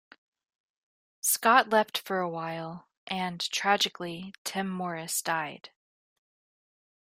Scott 1.19 1.69
left 1.69 1.95
for 1.95 2.21
a 2.21 2.27
while, 2.27 2.87
and, 3.05 3.39
tragically, 3.51 4.33
Tim 4.43 4.67
Morris 4.67 5.21
died. 5.21 5.69